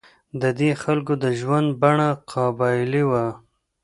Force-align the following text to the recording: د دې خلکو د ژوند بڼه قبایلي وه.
د 0.41 0.43
دې 0.59 0.71
خلکو 0.83 1.13
د 1.23 1.25
ژوند 1.39 1.67
بڼه 1.81 2.09
قبایلي 2.31 3.03
وه. 3.09 3.25